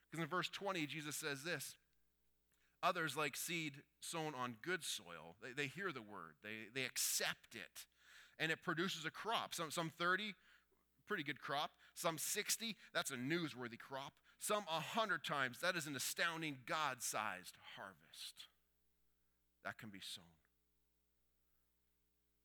[0.09, 1.75] Because in verse 20, Jesus says this
[2.81, 7.55] Others, like seed sown on good soil, they, they hear the word, they, they accept
[7.55, 7.85] it,
[8.39, 9.53] and it produces a crop.
[9.53, 10.33] Some, some 30,
[11.07, 11.71] pretty good crop.
[11.93, 14.13] Some 60, that's a newsworthy crop.
[14.39, 18.49] Some 100 times, that is an astounding God sized harvest
[19.63, 20.37] that can be sown.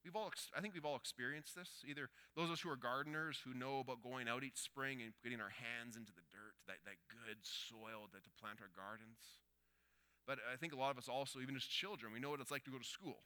[0.04, 1.84] We've all, I think we've all experienced this.
[1.84, 5.12] Either those of us who are gardeners who know about going out each spring and
[5.22, 9.44] getting our hands into the dirt, that, that good soil that to plant our gardens.
[10.26, 12.50] But I think a lot of us also, even as children, we know what it's
[12.50, 13.20] like to go to school.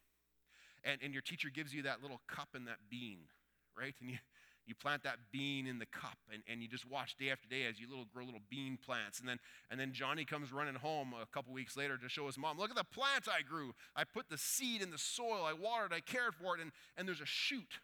[0.82, 3.30] And, and your teacher gives you that little cup and that bean,
[3.78, 3.94] right?
[4.00, 4.18] And you,
[4.66, 7.64] you plant that bean in the cup and, and you just watch day after day
[7.64, 9.20] as you little grow little bean plants.
[9.20, 9.38] And then
[9.70, 12.70] and then johnny comes running home a couple weeks later to show his mom look
[12.70, 13.74] at the plant i grew.
[13.94, 15.44] I put the seed in the soil.
[15.46, 16.62] I watered i cared for it.
[16.62, 17.80] And, and there's a shoot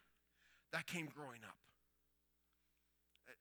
[0.73, 1.57] that came growing up.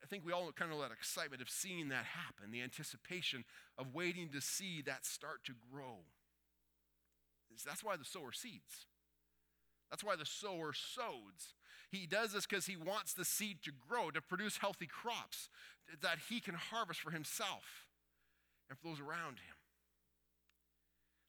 [0.03, 3.43] I think we all kind of that excitement of seeing that happen the anticipation
[3.77, 6.05] of waiting to see that start to grow.
[7.65, 8.87] That's why the sower seeds.
[9.89, 11.55] That's why the sower sows.
[11.91, 15.49] He does this because he wants the seed to grow, to produce healthy crops
[16.01, 17.87] that he can harvest for himself
[18.69, 19.57] and for those around him.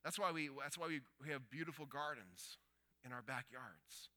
[0.05, 2.59] That's why we, that's why we, we have beautiful gardens
[3.05, 4.11] in our backyards.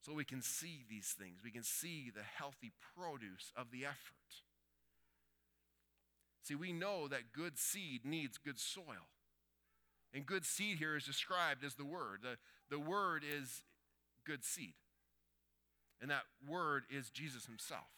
[0.00, 1.40] So we can see these things.
[1.42, 4.44] We can see the healthy produce of the effort.
[6.42, 9.08] See, we know that good seed needs good soil.
[10.12, 12.20] And good seed here is described as the word.
[12.22, 12.36] The,
[12.70, 13.62] the word is,
[14.26, 14.74] good seed.
[16.00, 17.88] And that word is Jesus himself.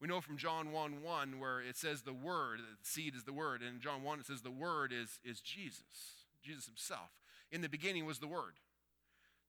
[0.00, 3.32] We know from John 1 1 where it says the word, the seed is the
[3.32, 3.60] word.
[3.60, 7.10] And in John 1 it says the word is, is Jesus, Jesus himself.
[7.52, 8.54] In the beginning was the word.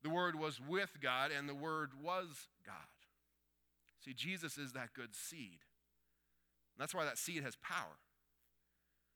[0.03, 2.75] The word was with God, and the word was God.
[4.03, 5.59] See, Jesus is that good seed.
[6.75, 7.99] And that's why that seed has power.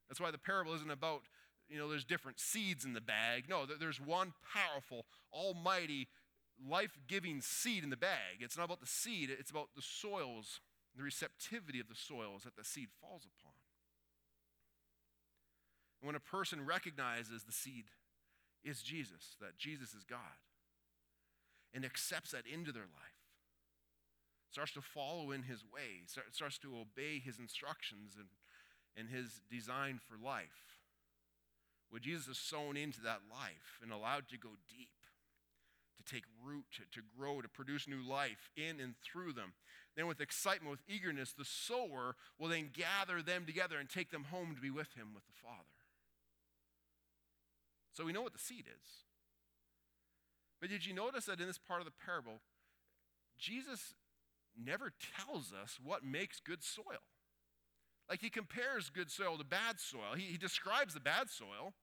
[0.07, 1.21] That's why the parable isn't about,
[1.67, 3.45] you know, there's different seeds in the bag.
[3.49, 6.07] No, there's one powerful, almighty,
[6.63, 8.39] life giving seed in the bag.
[8.39, 10.61] It's not about the seed, it's about the soils,
[10.95, 13.53] the receptivity of the soils that the seed falls upon.
[16.01, 17.85] And when a person recognizes the seed
[18.63, 20.39] is Jesus, that Jesus is God,
[21.73, 23.15] and accepts that into their life,
[24.51, 28.27] starts to follow in his ways, starts to obey his instructions and,
[28.95, 30.79] and his design for life,
[31.89, 35.04] when Jesus is sown into that life and allowed to go deep,
[35.97, 39.53] to take root, to, to grow, to produce new life in and through them.
[39.95, 44.25] Then, with excitement, with eagerness, the sower will then gather them together and take them
[44.25, 45.63] home to be with him, with the Father.
[47.93, 48.89] So we know what the seed is.
[50.59, 52.41] But did you notice that in this part of the parable,
[53.37, 53.93] Jesus
[54.61, 57.03] never tells us what makes good soil?
[58.09, 60.15] Like he compares good soil to bad soil.
[60.15, 61.73] He, he describes the bad soil,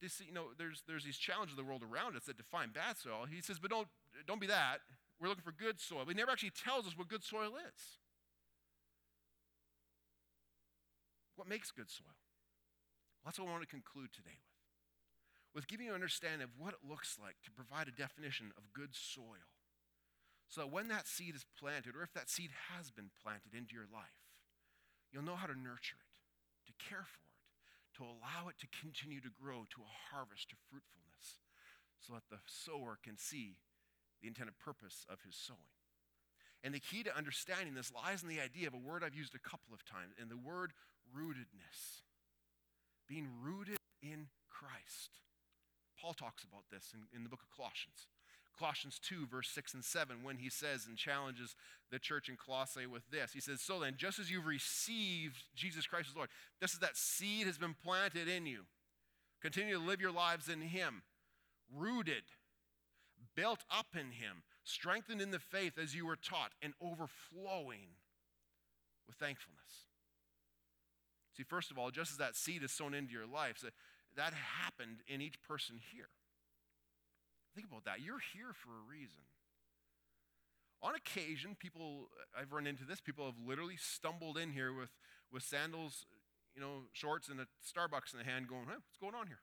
[0.00, 2.96] this, you know, there's, there's these challenges of the world around us that define bad
[2.96, 3.26] soil.
[3.30, 3.88] He says, but don't,
[4.26, 4.80] don't be that.
[5.20, 6.02] We're looking for good soil.
[6.04, 7.80] But he never actually tells us what good soil is.
[11.36, 12.16] What makes good soil?
[13.20, 14.56] Well, that's what I want to conclude today with.
[15.52, 18.72] With giving you an understanding of what it looks like to provide a definition of
[18.72, 19.50] good soil.
[20.48, 23.74] So that when that seed is planted, or if that seed has been planted into
[23.74, 24.20] your life,
[25.12, 27.29] you'll know how to nurture it, to care for it
[28.00, 31.44] to allow it to continue to grow to a harvest of fruitfulness
[32.00, 33.60] so that the sower can see
[34.24, 35.76] the intended purpose of his sowing.
[36.64, 39.36] And the key to understanding this lies in the idea of a word I've used
[39.36, 40.72] a couple of times, and the word
[41.12, 42.04] rootedness.
[43.08, 45.20] Being rooted in Christ.
[46.00, 48.08] Paul talks about this in, in the book of Colossians.
[48.60, 51.56] Colossians 2, verse 6 and 7, when he says and challenges
[51.90, 53.32] the church in Colossae with this.
[53.32, 56.28] He says, So then, just as you've received Jesus Christ as Lord,
[56.60, 58.64] this is that seed has been planted in you,
[59.40, 61.02] continue to live your lives in Him,
[61.74, 62.24] rooted,
[63.34, 67.96] built up in Him, strengthened in the faith as you were taught, and overflowing
[69.06, 69.88] with thankfulness.
[71.34, 73.64] See, first of all, just as that seed is sown into your life,
[74.16, 76.08] that happened in each person here.
[77.54, 78.00] Think about that.
[78.00, 79.22] You're here for a reason.
[80.82, 82.08] On occasion, people,
[82.38, 84.90] I've run into this, people have literally stumbled in here with,
[85.30, 86.06] with sandals,
[86.54, 89.40] you know, shorts and a Starbucks in the hand going, huh, what's going on here?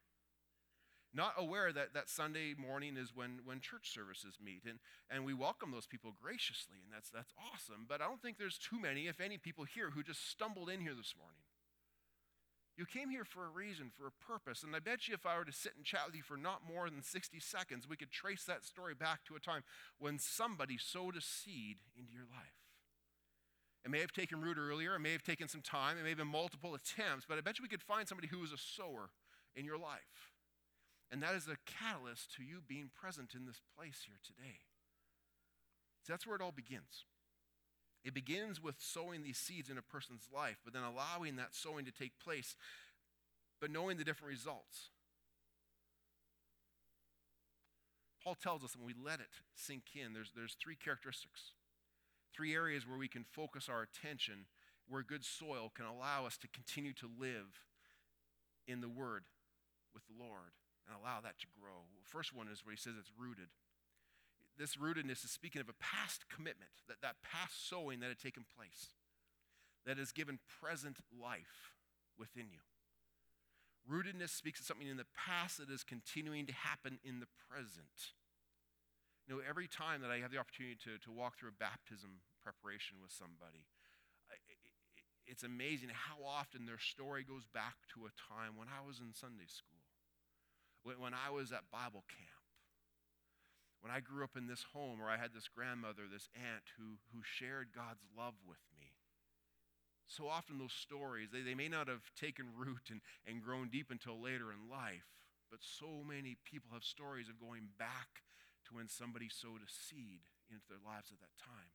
[1.13, 4.63] Not aware that, that Sunday morning is when, when church services meet.
[4.67, 7.85] And, and we welcome those people graciously, and that's, that's awesome.
[7.87, 10.81] But I don't think there's too many, if any, people here who just stumbled in
[10.81, 11.41] here this morning.
[12.77, 14.61] You came here for a reason, for a purpose.
[14.61, 16.61] And I bet you if I were to sit and chat with you for not
[16.67, 19.63] more than 60 seconds, we could trace that story back to a time
[19.97, 22.53] when somebody sowed a seed into your life.
[23.83, 26.17] It may have taken root earlier, it may have taken some time, it may have
[26.17, 29.09] been multiple attempts, but I bet you we could find somebody who was a sower
[29.55, 30.33] in your life.
[31.09, 34.59] And that is a catalyst to you being present in this place here today.
[36.03, 37.05] So that's where it all begins.
[38.03, 41.85] It begins with sowing these seeds in a person's life, but then allowing that sowing
[41.85, 42.55] to take place,
[43.59, 44.89] but knowing the different results.
[48.23, 51.53] Paul tells us when we let it sink in, there's, there's three characteristics,
[52.35, 54.47] three areas where we can focus our attention,
[54.87, 57.63] where good soil can allow us to continue to live
[58.67, 59.23] in the Word
[59.93, 60.51] with the Lord
[60.87, 61.87] and allow that to grow.
[62.03, 63.47] first one is where he says it's rooted.
[64.57, 68.43] This rootedness is speaking of a past commitment, that, that past sowing that had taken
[68.43, 68.97] place,
[69.85, 71.77] that has given present life
[72.17, 72.65] within you.
[73.85, 78.17] Rootedness speaks of something in the past that is continuing to happen in the present.
[79.27, 82.25] You know, every time that I have the opportunity to, to walk through a baptism
[82.43, 83.69] preparation with somebody,
[85.27, 89.13] it's amazing how often their story goes back to a time when I was in
[89.13, 89.77] Sunday school
[90.95, 92.36] when I was at Bible camp,
[93.87, 96.99] when I grew up in this home where I had this grandmother, this aunt who,
[97.15, 98.91] who shared God's love with me.
[100.11, 103.87] So often, those stories, they, they may not have taken root and, and grown deep
[103.87, 105.07] until later in life,
[105.47, 108.27] but so many people have stories of going back
[108.67, 111.71] to when somebody sowed a seed into their lives at that time.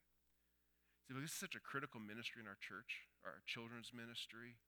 [1.09, 4.61] See, this is such a critical ministry in our church, our children's ministry,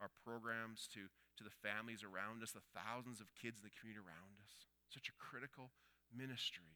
[0.00, 4.00] our programs to, to the families around us, the thousands of kids in the community
[4.00, 4.64] around us.
[4.88, 5.76] Such a critical
[6.08, 6.75] ministry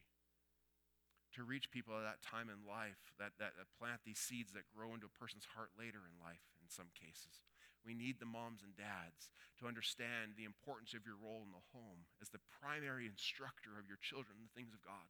[1.35, 4.67] to reach people at that time in life that, that, that, plant these seeds that
[4.67, 7.43] grow into a person's heart later in life in some cases.
[7.81, 11.69] We need the moms and dads to understand the importance of your role in the
[11.73, 15.09] home as the primary instructor of your children in the things of God.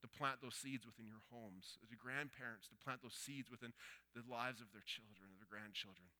[0.00, 3.72] To plant those seeds within your homes, as the grandparents, to plant those seeds within
[4.12, 6.12] the lives of their children, of their grandchildren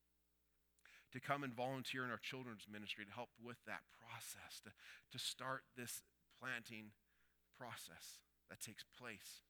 [1.15, 4.75] to come and volunteer in our children's ministry to help with that process, to,
[5.15, 6.03] to start this
[6.35, 6.91] planting
[7.55, 9.41] process that takes place.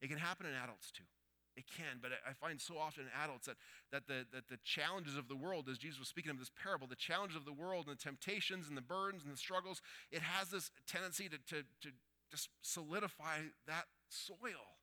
[0.00, 1.08] It can happen in adults too.
[1.54, 3.56] It can, but I find so often in adults that,
[3.92, 6.86] that, the, that the challenges of the world, as Jesus was speaking of this parable,
[6.86, 10.22] the challenges of the world and the temptations and the burdens and the struggles, it
[10.22, 11.88] has this tendency to, to, to
[12.30, 14.80] just solidify that soil.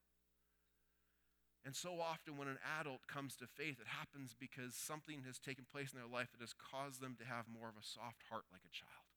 [1.66, 5.66] And so often, when an adult comes to faith, it happens because something has taken
[5.66, 8.46] place in their life that has caused them to have more of a soft heart
[8.54, 9.10] like a child.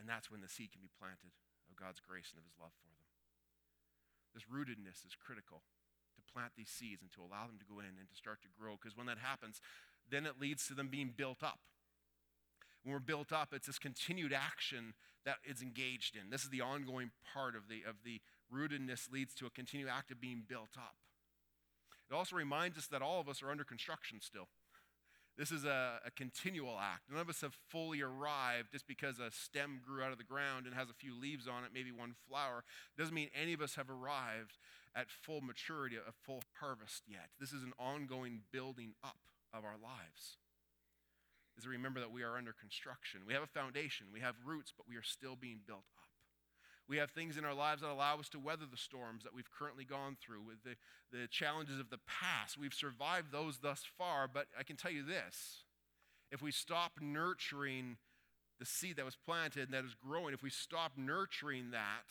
[0.00, 1.36] And that's when the seed can be planted
[1.80, 3.00] God's grace and of His love for them.
[4.36, 5.64] This rootedness is critical
[6.14, 8.52] to plant these seeds and to allow them to go in and to start to
[8.52, 9.60] grow, because when that happens,
[10.04, 11.58] then it leads to them being built up.
[12.84, 16.30] When we're built up, it's this continued action that is engaged in.
[16.30, 18.20] This is the ongoing part of the, of the
[18.52, 20.96] rootedness leads to a continued act of being built up.
[22.10, 24.48] It also reminds us that all of us are under construction still.
[25.40, 27.04] This is a, a, continual act.
[27.10, 30.66] None of us have fully arrived just because a stem grew out of the ground
[30.66, 32.62] and has a few leaves on it, maybe one flower.
[32.98, 34.58] Doesn't mean any of us have arrived
[34.94, 37.30] at full maturity, a full harvest yet.
[37.40, 39.16] This is an ongoing building up
[39.54, 40.36] of our lives.
[41.56, 43.20] Is to remember that we are under construction.
[43.26, 45.84] We have a foundation, we have roots, but we are still being built.
[46.90, 49.48] We have things in our lives that allow us to weather the storms that we've
[49.56, 50.74] currently gone through, with the,
[51.16, 52.58] the challenges of the past.
[52.58, 55.62] We've survived those thus far, but I can tell you this
[56.32, 57.96] if we stop nurturing
[58.58, 62.10] the seed that was planted and that is growing, if we stop nurturing that,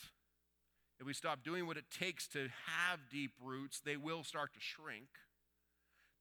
[0.98, 4.62] if we stop doing what it takes to have deep roots, they will start to
[4.62, 5.10] shrink.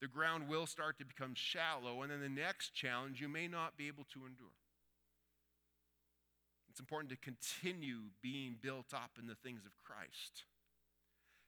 [0.01, 3.77] The ground will start to become shallow, and then the next challenge you may not
[3.77, 4.49] be able to endure.
[6.79, 10.47] It's important to continue being built up in the things of Christ.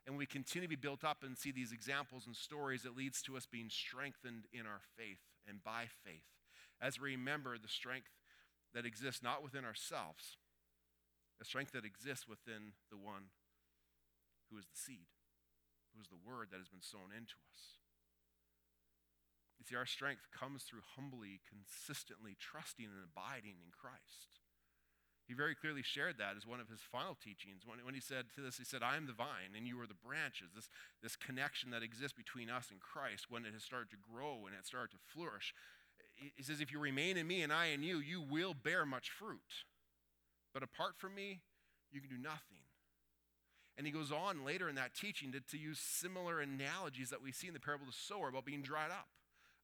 [0.02, 3.22] And we continue to be built up and see these examples and stories, it leads
[3.22, 6.26] to us being strengthened in our faith and by faith.
[6.82, 8.10] As we remember the strength
[8.74, 10.34] that exists not within ourselves,
[11.40, 13.30] a strength that exists within the one
[14.50, 15.14] who is the seed,
[15.94, 17.78] who is the word that has been sown into us.
[19.60, 24.40] You see, our strength comes through humbly, consistently trusting and abiding in Christ.
[25.30, 27.62] He very clearly shared that as one of his final teachings.
[27.64, 29.86] When, when he said to this, he said, I am the vine and you are
[29.86, 30.50] the branches.
[30.52, 30.68] This,
[31.04, 34.58] this connection that exists between us and Christ, when it has started to grow and
[34.58, 35.54] it started to flourish,
[36.34, 39.08] he says, If you remain in me and I in you, you will bear much
[39.08, 39.62] fruit.
[40.52, 41.42] But apart from me,
[41.92, 42.66] you can do nothing.
[43.78, 47.30] And he goes on later in that teaching to, to use similar analogies that we
[47.30, 49.06] see in the parable of the sower about being dried up,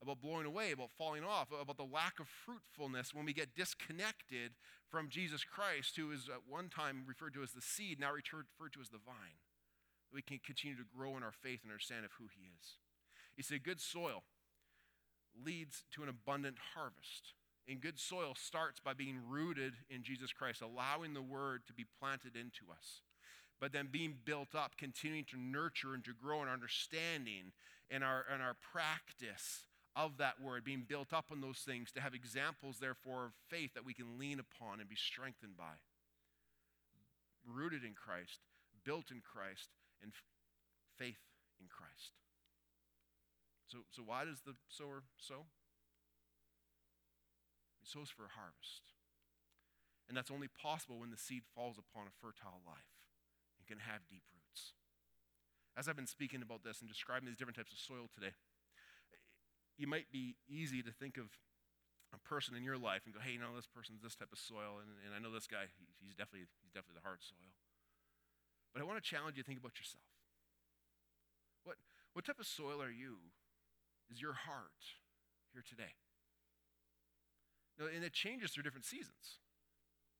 [0.02, 4.52] about blowing away, about falling off, about the lack of fruitfulness when we get disconnected
[4.90, 8.72] from Jesus Christ, who is at one time referred to as the seed, now referred
[8.72, 9.40] to as the vine.
[10.12, 12.78] We can continue to grow in our faith and understand of who he is.
[13.36, 14.22] He said, Good soil
[15.44, 17.34] leads to an abundant harvest.
[17.68, 21.84] And good soil starts by being rooted in Jesus Christ, allowing the word to be
[22.00, 23.02] planted into us.
[23.60, 27.52] But then being built up, continuing to nurture and to grow in our understanding
[27.90, 29.64] and our, and our practice
[29.96, 33.72] of that word, being built up on those things, to have examples, therefore, of faith
[33.74, 35.80] that we can lean upon and be strengthened by.
[37.48, 38.40] Rooted in Christ,
[38.84, 39.70] built in Christ,
[40.02, 40.12] and
[40.98, 41.24] faith
[41.58, 42.12] in Christ.
[43.66, 45.46] So, so why does the sower sow?
[47.80, 48.92] He sows for a harvest.
[50.08, 52.94] And that's only possible when the seed falls upon a fertile life
[53.58, 54.74] and can have deep roots.
[55.76, 58.36] As I've been speaking about this and describing these different types of soil today,
[59.76, 61.28] you might be easy to think of
[62.14, 64.38] a person in your life and go, hey, you know, this person's this type of
[64.38, 67.52] soil, and, and I know this guy, he, he's, definitely, he's definitely the hard soil.
[68.72, 70.04] But I want to challenge you to think about yourself.
[71.64, 71.76] What,
[72.12, 73.32] what type of soil are you
[74.08, 74.96] is your heart
[75.52, 75.96] here today?
[77.78, 79.40] Now, and it changes through different seasons.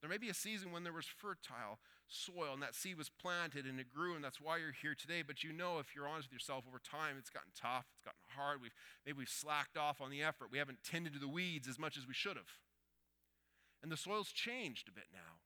[0.00, 3.66] There may be a season when there was fertile soil and that seed was planted
[3.66, 5.22] and it grew, and that's why you're here today.
[5.26, 8.20] But you know, if you're honest with yourself, over time it's gotten tough, it's gotten
[8.36, 8.62] hard.
[8.62, 10.48] We've, maybe we've slacked off on the effort.
[10.50, 12.58] We haven't tended to the weeds as much as we should have.
[13.82, 15.40] And the soil's changed a bit now.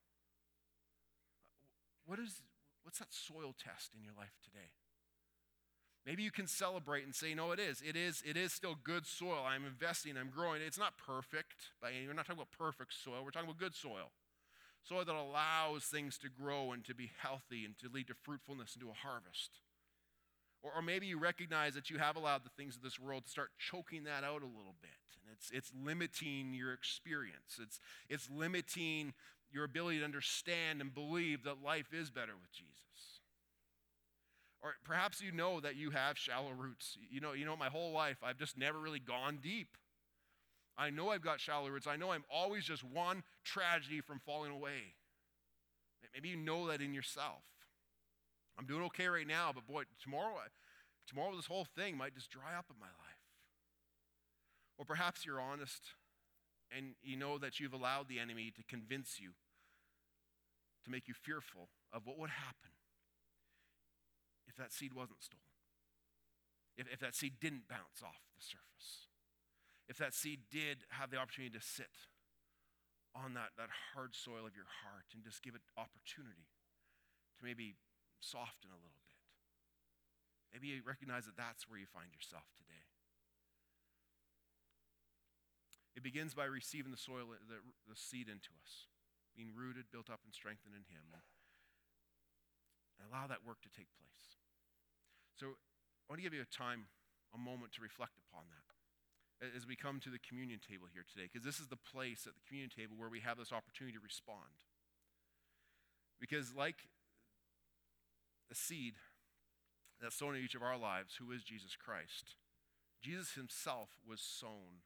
[2.06, 2.42] What is,
[2.82, 4.72] what's that soil test in your life today?
[6.06, 7.82] Maybe you can celebrate and say, no, it is.
[7.86, 9.44] It is, it is still good soil.
[9.46, 10.62] I'm investing, I'm growing.
[10.62, 11.72] It's not perfect.
[11.80, 13.22] But we're not talking about perfect soil.
[13.22, 14.12] We're talking about good soil.
[14.82, 18.74] Soil that allows things to grow and to be healthy and to lead to fruitfulness
[18.74, 19.60] and to a harvest.
[20.62, 23.30] Or, or maybe you recognize that you have allowed the things of this world to
[23.30, 24.90] start choking that out a little bit.
[25.22, 27.58] And it's, it's limiting your experience.
[27.60, 27.78] It's,
[28.08, 29.12] it's limiting
[29.52, 32.76] your ability to understand and believe that life is better with Jesus.
[34.62, 36.96] Or perhaps you know that you have shallow roots.
[37.10, 39.76] You know, you know, my whole life I've just never really gone deep.
[40.80, 41.86] I know I've got shallow roots.
[41.86, 44.96] I know I'm always just one tragedy from falling away.
[46.14, 47.42] Maybe you know that in yourself.
[48.58, 50.36] I'm doing okay right now, but boy, tomorrow,
[51.06, 53.20] tomorrow this whole thing might just dry up in my life.
[54.78, 55.82] Or perhaps you're honest
[56.74, 59.32] and you know that you've allowed the enemy to convince you,
[60.84, 62.70] to make you fearful of what would happen
[64.48, 65.44] if that seed wasn't stolen,
[66.78, 69.09] if, if that seed didn't bounce off the surface,
[69.90, 71.90] if that seed did have the opportunity to sit
[73.10, 76.46] on that, that hard soil of your heart and just give it opportunity
[77.34, 77.74] to maybe
[78.22, 79.18] soften a little bit.
[80.54, 82.86] Maybe you recognize that that's where you find yourself today.
[85.98, 87.58] It begins by receiving the soil, the,
[87.90, 88.86] the seed into us,
[89.34, 91.10] being rooted, built up, and strengthened in Him.
[92.94, 94.38] And allow that work to take place.
[95.34, 95.58] So
[96.06, 96.86] I want to give you a time,
[97.34, 98.69] a moment to reflect upon that
[99.40, 102.34] as we come to the communion table here today, because this is the place at
[102.34, 104.68] the communion table where we have this opportunity to respond.
[106.20, 106.88] Because, like
[108.50, 108.94] a seed
[110.00, 112.36] that's sown in each of our lives, who is Jesus Christ,
[113.00, 114.84] Jesus himself was sown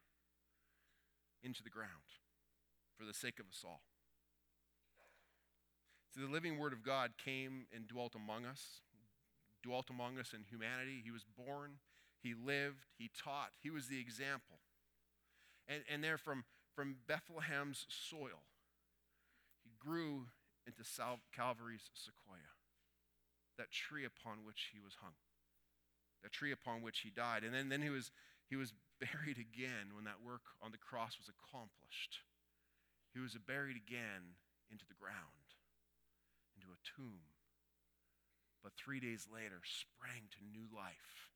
[1.43, 2.23] into the ground
[2.97, 3.83] for the sake of us all.
[6.15, 8.83] So the living Word of God came and dwelt among us
[9.65, 11.01] dwelt among us in humanity.
[11.03, 11.81] He was born,
[12.25, 14.65] he lived, he taught, he was the example.
[15.69, 16.45] And, and there, from,
[16.75, 18.49] from Bethlehem's soil,
[19.63, 20.29] he grew
[20.67, 22.57] into Sal- Calvary's sequoia,
[23.59, 25.21] that tree upon which he was hung,
[26.23, 27.45] that tree upon which he died.
[27.45, 28.11] And then, then he, was,
[28.49, 32.25] he was buried again when that work on the cross was accomplished.
[33.13, 34.41] He was buried again
[34.73, 35.53] into the ground,
[36.57, 37.35] into a tomb
[38.65, 41.34] but three days later sprang to new life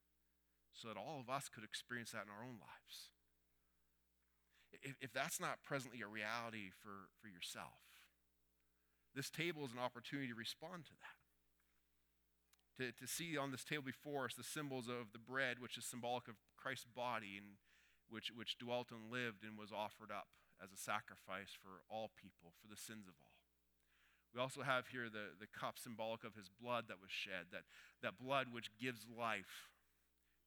[0.79, 3.11] so that all of us could experience that in our own lives.
[4.83, 7.83] If, if that's not presently a reality for, for yourself,
[9.15, 11.19] this table is an opportunity to respond to that.
[12.79, 15.85] To, to see on this table before us the symbols of the bread, which is
[15.85, 17.59] symbolic of Christ's body, and
[18.07, 20.31] which, which dwelt and lived and was offered up
[20.63, 23.35] as a sacrifice for all people, for the sins of all.
[24.35, 27.65] We also have here the, the cup symbolic of his blood that was shed, that,
[28.03, 29.73] that blood which gives life.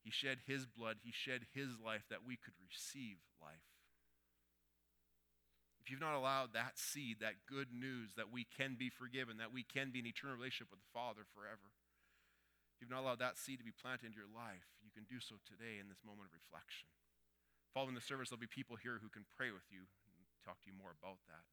[0.04, 3.62] He shed his blood, he shed his life that we could receive life.
[5.82, 9.54] if you've not allowed that seed, that good news that we can be forgiven, that
[9.54, 11.74] we can be in eternal relationship with the Father forever,
[12.72, 15.18] if you've not allowed that seed to be planted into your life, you can do
[15.18, 16.89] so today in this moment of reflection.
[17.74, 20.70] Following the service, there'll be people here who can pray with you and talk to
[20.70, 21.45] you more about that.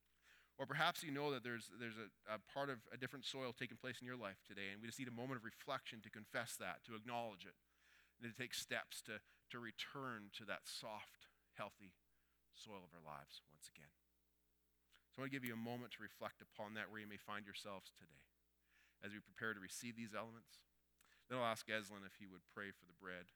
[0.56, 3.78] Or perhaps you know that there's, there's a, a part of a different soil taking
[3.78, 6.58] place in your life today, and we just need a moment of reflection to confess
[6.58, 7.54] that, to acknowledge it,
[8.18, 9.22] and to take steps to,
[9.54, 11.94] to return to that soft, healthy
[12.52, 13.90] soil of our lives once again.
[15.14, 17.18] So I want to give you a moment to reflect upon that where you may
[17.18, 18.26] find yourselves today
[19.02, 20.62] as we prepare to receive these elements.
[21.30, 23.30] Then I'll ask Eslin if he would pray for the bread